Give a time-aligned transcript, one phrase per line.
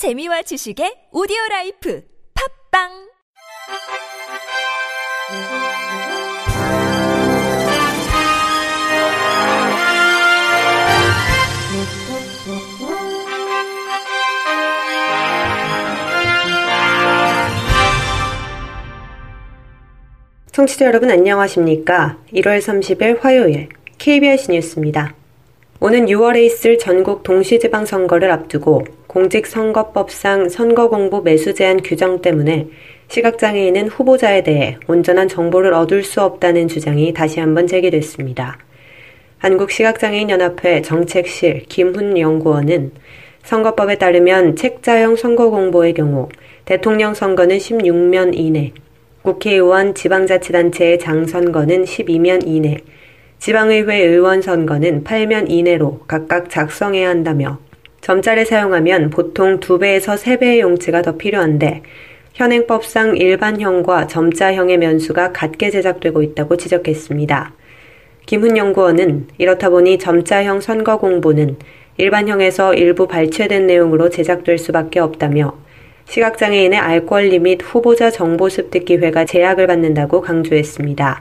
[0.00, 2.02] 재미와 지식의 오디오 라이프
[2.72, 2.88] 팝빵
[20.50, 22.16] 청취자 여러분 안녕하십니까?
[22.32, 25.14] 1월 30일 화요일 KBS 뉴스입니다.
[25.78, 32.68] 오는 6월에 있을 전국 동시지방선거를 앞두고 공직선거법상 선거공보 매수 제한 규정 때문에
[33.08, 38.58] 시각장애인은 후보자에 대해 온전한 정보를 얻을 수 없다는 주장이 다시 한번 제기됐습니다.
[39.38, 42.92] 한국시각장애인연합회 정책실 김훈 연구원은
[43.42, 46.28] 선거법에 따르면 책자형 선거 공보의 경우
[46.64, 48.72] 대통령 선거는 16면 이내,
[49.22, 52.76] 국회의원 지방자치단체의 장선거는 12면 이내,
[53.40, 57.58] 지방의회 의원 선거는 8면 이내로 각각 작성해야 한다며
[58.00, 61.82] 점자를 사용하면 보통 2배에서 3배의 용지가 더 필요한데
[62.34, 67.52] 현행법상 일반형과 점자형의 면수가 같게 제작되고 있다고 지적했습니다.
[68.26, 71.56] 김훈 연구원은 이렇다 보니 점자형 선거 공보는
[71.96, 75.58] 일반형에서 일부 발췌된 내용으로 제작될 수밖에 없다며
[76.06, 81.20] 시각장애인의 알 권리 및 후보자 정보 습득 기회가 제약을 받는다고 강조했습니다.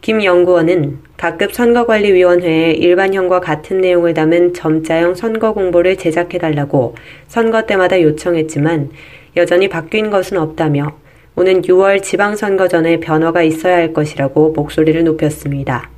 [0.00, 6.94] 김 연구원은 각급 선거관리위원회에 일반형과 같은 내용을 담은 점자형 선거 공보를 제작해달라고
[7.26, 8.90] 선거 때마다 요청했지만
[9.36, 10.96] 여전히 바뀐 것은 없다며
[11.34, 15.90] 오는 6월 지방선거 전에 변화가 있어야 할 것이라고 목소리를 높였습니다.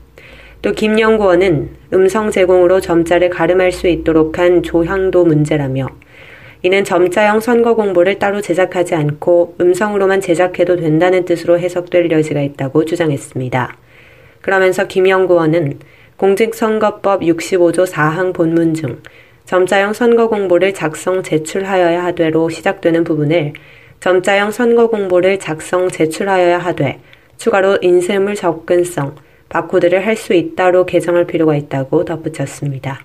[0.62, 5.86] 또 김 연구원은 음성 제공으로 점자를 가름할 수 있도록 한 조향도 문제라며
[6.62, 13.76] 이는 점자형 선거 공보를 따로 제작하지 않고 음성으로만 제작해도 된다는 뜻으로 해석될 여지가 있다고 주장했습니다.
[14.40, 15.78] 그러면서 김영구원은
[16.16, 19.00] 공직선거법 65조 4항 본문 중
[19.44, 23.54] 점자형 선거 공보를 작성 제출하여야 하되로 시작되는 부분을
[24.00, 27.00] 점자형 선거 공보를 작성 제출하여야 하되
[27.38, 29.14] 추가로 인쇄물 접근성,
[29.48, 33.04] 바코드를 할 수 있다로 개정할 필요가 있다고 덧붙였습니다.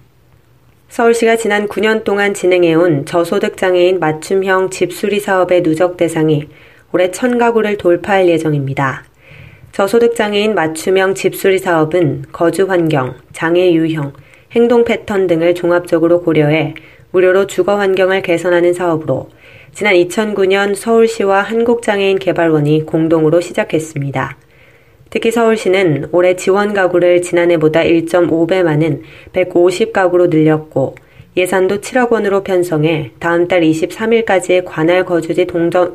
[0.90, 6.50] 서울시가 지난 9년 동안 진행해온 저소득 장애인 맞춤형 집수리 사업의 누적 대상이
[6.92, 9.04] 올해 1000가구를 돌파할 예정입니다.
[9.74, 14.14] 저소득 장애인 맞춤형 집수리 사업은 거주 환경, 장애 유형,
[14.52, 16.76] 행동 패턴 등을 종합적으로 고려해
[17.10, 19.32] 무료로 주거 환경을 개선하는 사업으로
[19.74, 24.38] 지난 2009년 서울시와 한국장애인 개발원이 공동으로 시작했습니다.
[25.10, 29.02] 특히 서울시는 올해 지원 가구를 지난해보다 1.5배 많은
[29.34, 30.94] 150가구로 늘렸고
[31.36, 35.48] 예산도 7억 원으로 편성해 다음 달 23일까지의 관할 거주지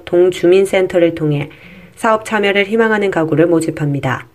[0.05, 1.49] 동주민센터를 통해
[1.99, 4.29] 사업 참여를 희망하는 가구를 모집합니다.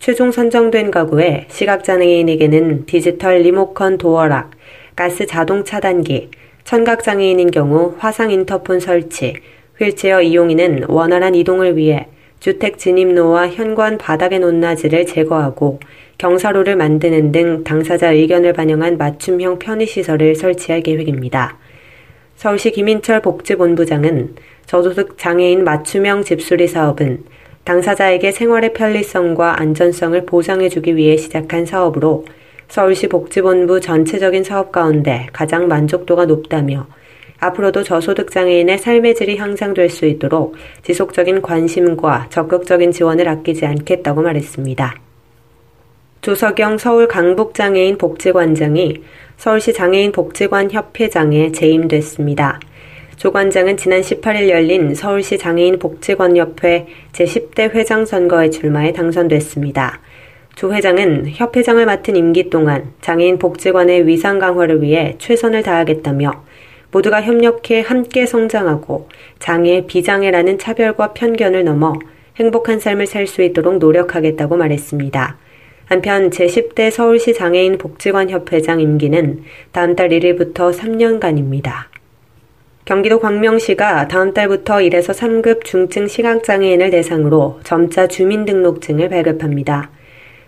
[0.00, 4.50] 최종 선정된 가구에 시각장애인에게는 디지털 리모컨 도어락,
[4.96, 6.28] 가스 자동 차단기,
[6.64, 9.34] 청각장애인인 경우 화상 인터폰 설치,
[9.78, 12.08] 휠체어 이용인은 원활한 이동을 위해
[12.40, 15.78] 주택 진입로와 현관 바닥의 높낮이를 제거하고
[16.18, 21.58] 경사로를 만드는 등 당사자 의견을 반영한 맞춤형 편의시설을 설치할 계획입니다.
[22.38, 27.24] 서울시 김인철 복지본부장은 저소득 장애인 맞춤형 집수리 사업은
[27.64, 32.26] 당사자에게 생활의 편리성과 안전성을 보장해주기 위해 시작한 사업으로
[32.68, 36.86] 서울시 복지본부 전체적인 사업 가운데 가장 만족도가 높다며
[37.40, 45.07] 앞으로도 저소득 장애인의 삶의 질이 향상될 수 있도록 지속적인 관심과 적극적인 지원을 아끼지 않겠다고 말했습니다.
[46.20, 49.02] 조석영 서울 강북장애인 복지관장이
[49.36, 52.58] 서울시 장애인 복지관 협회장에 재임됐습니다.
[53.16, 60.00] 조 관장은 지난 18일 열린 서울시 장애인 복지관협회 제10대 회장 선거에 출마해 당선됐습니다.
[60.56, 66.44] 조 회장은 협회장을 맡은 임기 동안 장애인 복지관의 위상 강화를 위해 최선을 다하겠다며
[66.90, 69.08] 모두가 협력해 함께 성장하고
[69.38, 71.94] 장애, 비장애라는 차별과 편견을 넘어
[72.36, 75.36] 행복한 삶을 살 수 있도록 노력하겠다고 말했습니다.
[75.88, 81.86] 한편 제10대 서울시 장애인 복지관 협회장 임기는 다음 달 1일부터 3년간입니다.
[82.84, 89.90] 경기도 광명시가 다음 달부터 1에서 3급 중증 시각장애인을 대상으로 점자 주민등록증을 발급합니다.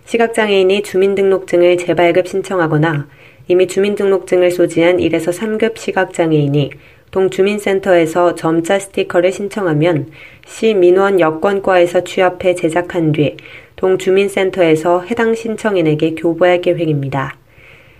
[0.05, 3.07] 시각장애인이 주민등록증을 재발급 신청하거나
[3.47, 6.69] 이미 주민등록증을 소지한 1에서 3급 시각장애인이
[7.09, 10.11] 동주민센터에서 점자 스티커를 신청하면
[10.45, 13.37] 시 민원 여건과에서 취합해 제작한 뒤
[13.81, 17.35] 동주민센터에서 해당 신청인에게 교부할 계획입니다.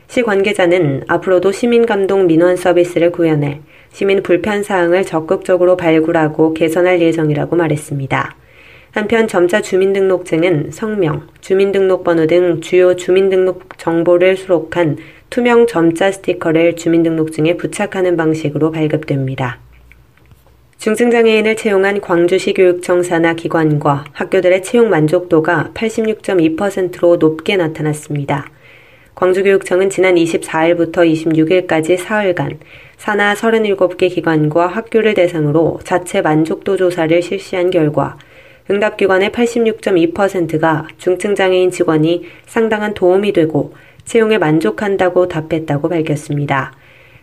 [0.07, 3.61] 시 관계자는 앞으로도 시민감동 민원 서비스를 구현해
[3.91, 8.35] 시민 불편 사항을 적극적으로 발굴하고 개선할 예정이라고 말했습니다.
[8.91, 14.97] 한편 점자 주민등록증은 성명, 주민등록번호 등 주요 주민등록 정보를 수록한
[15.29, 19.59] 투명 점자 스티커를 주민등록증에 부착하는 방식으로 발급됩니다.
[20.81, 28.49] 중증장애인을 채용한 광주시 교육청 산하 기관과 학교들의 채용 만족도가 86.2%로 높게 나타났습니다.
[29.13, 31.07] 광주교육청은 지난 24일부터
[31.67, 32.57] 26일까지 사흘간
[32.97, 38.17] 산하 37개 기관과 학교를 대상으로 자체 만족도 조사를 실시한 결과
[38.67, 43.75] 응답기관의 86.2%가 중증장애인 직원이 상당한 도움이 되고
[44.05, 46.73] 채용에 만족한다고 답했다고 밝혔습니다.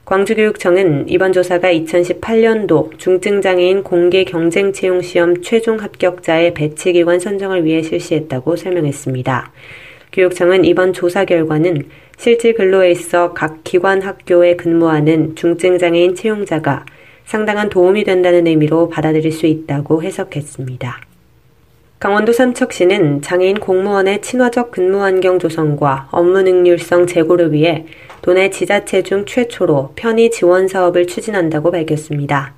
[0.08, 7.82] 광주교육청은 이번 조사가 2018년도 중증장애인 공개 경쟁 채용 시험 최종 합격자의 배치 기관 선정을 위해
[7.82, 9.52] 실시했다고 설명했습니다.
[10.14, 16.87] 교육청은 이번 조사 결과는 실질 근로에 있어 각 기관 학교에 근무하는 중증장애인 채용자가
[17.26, 21.07] 상당한 도움이 된다는 의미로 받아들일 수 있다고 해석했습니다.
[21.99, 27.87] 강원도 삼척시는 장애인 공무원의 친화적 근무 환경 조성과 업무 능률성 제고를 위해
[28.23, 32.55] 도내 지자체 중 최초로 편의 지원 사업을 추진한다고 밝혔습니다.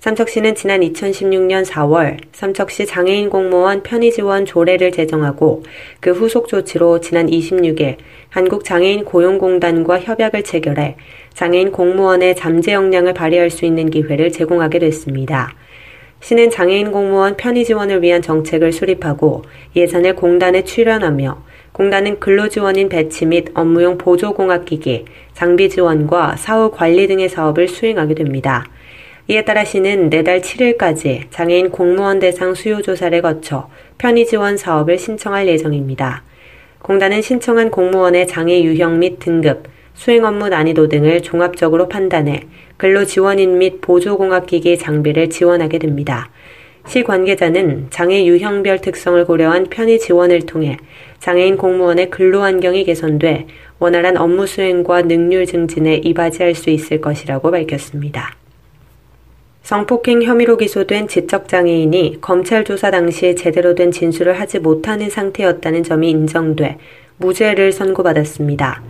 [0.00, 5.62] 삼척시는 지난 2016년 4월 삼척시 장애인 공무원 편의 지원 조례를 제정하고
[6.00, 7.96] 그 후속 조치로 지난 26일
[8.28, 10.96] 한국장애인 고용공단과 협약을 체결해
[11.32, 15.54] 장애인 공무원의 잠재 역량을 발휘할 수 있는 기회를 제공하게 됐습니다.
[16.24, 19.42] 시는 장애인 공무원 편의 지원을 위한 정책을 수립하고
[19.76, 21.42] 예산을 공단에 출연하며
[21.72, 25.04] 공단은 근로지원인 배치 및 업무용 보조공학기기,
[25.34, 28.64] 장비 지원과 사후 관리 등의 사업을 수행하게 됩니다.
[29.28, 33.68] 이에 따라 시는 내달 7일까지 장애인 공무원 대상 수요 조사를 거쳐
[33.98, 36.22] 편의 지원 사업을 신청할 예정입니다.
[36.80, 42.42] 공단은 신청한 공무원의 장애 유형 및 등급, 수행 업무 난이도 등을 종합적으로 판단해
[42.76, 46.30] 근로 지원인 및 보조공학기기 장비를 지원하게 됩니다.
[46.86, 50.76] 시 관계자는 장애 유형별 특성을 고려한 편의 지원을 통해
[51.18, 53.46] 장애인 공무원의 근로 환경이 개선돼
[53.78, 58.36] 원활한 업무 수행과 능률 증진에 이바지할 수 있을 것이라고 밝혔습니다.
[59.62, 66.76] 성폭행 혐의로 기소된 지적장애인이 검찰 조사 당시에 제대로 된 진술을 하지 못하는 상태였다는 점이 인정돼
[67.16, 68.82] 무죄를 선고받았습니다.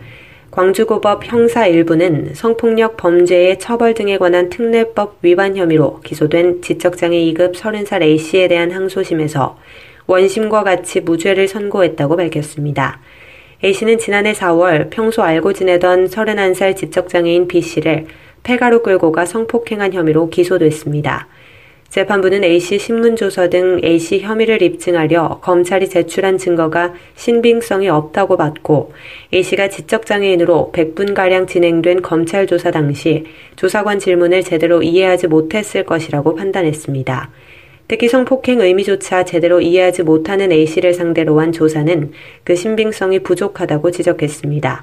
[0.54, 8.02] 광주고법 형사 1부는 성폭력 범죄의 처벌 등에 관한 특례법 위반 혐의로 기소된 지적장애 2급 30살
[8.02, 9.58] A씨에 대한 항소심에서
[10.06, 13.00] 원심과 같이 무죄를 선고했다고 밝혔습니다.
[13.64, 18.06] A씨는 지난해 4월 평소 알고 지내던 31살 지적장애인 B씨를
[18.44, 21.26] 폐가로 끌고 가 성폭행한 혐의로 기소됐습니다.
[21.94, 28.92] 재판부는 A씨 신문조서 등 A씨 혐의를 입증하려 검찰이 제출한 증거가 신빙성이 없다고 봤고
[29.32, 37.30] A씨가 지적장애인으로 100분가량 진행된 검찰 조사 당시 조사관 질문을 제대로 이해하지 못했을 것이라고 판단했습니다.
[37.86, 42.10] 특히 성폭행 의미조차 제대로 이해하지 못하는 A씨를 상대로 한 조사는
[42.42, 44.82] 그 신빙성이 부족하다고 지적했습니다.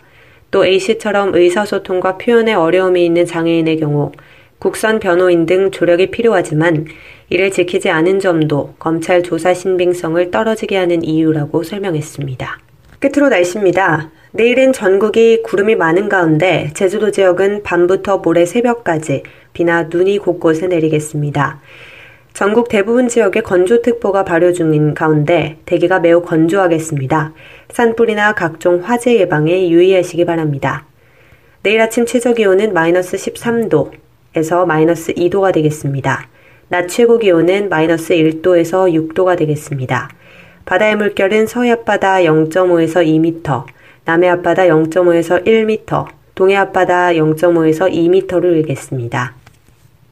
[0.51, 4.13] 또 A씨처럼 의사소통과 표현에 어려움이 있는 장애인의 경우
[4.61, 6.85] 국선 변호인 등 조력이 필요하지만
[7.29, 12.59] 이를 지키지 않은 점도 검찰 조사 신빙성을 떨어지게 하는 이유라고 설명했습니다.
[12.99, 14.11] 끝으로 날씨입니다.
[14.33, 19.23] 내일은 전국이 구름이 많은 가운데 제주도 지역은 밤부터 모레 새벽까지
[19.53, 21.59] 비나 눈이 곳곳에 내리겠습니다.
[22.33, 27.33] 전국 대부분 지역에 건조특보가 발효 중인 가운데 대기가 매우 건조하겠습니다.
[27.71, 30.85] 산불이나 각종 화재 예방에 유의하시기 바랍니다.
[31.63, 34.00] 내일 아침 최저 기온은 마이너스 13도,
[34.35, 36.27] 에서 마이너스 2도가 되겠습니다.
[36.69, 40.09] 낮 최고 기온은 마이너스 1도에서 6도가 되겠습니다.
[40.65, 43.65] 바다의 물결은 서해 앞바다 0.5에서 2m,
[44.05, 49.35] 남해 앞바다 0.5에서 1m, 동해 앞바다 0.5에서 2m로 일겠습니다.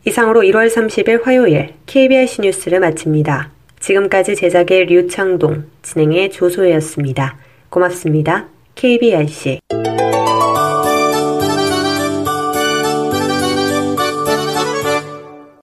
[0.06, 3.52] 이상으로 1월 30일 화요일 KBS 뉴스를 마칩니다.
[3.80, 7.38] 지금까지 제작의 류창동, 진행의 조소혜였습니다.
[7.70, 8.48] 고맙습니다.
[8.76, 9.60] KBRC